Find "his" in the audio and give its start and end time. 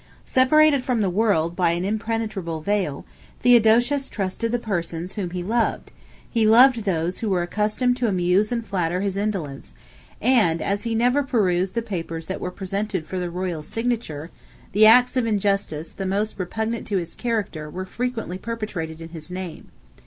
9.01-9.15, 16.97-17.13, 19.09-19.29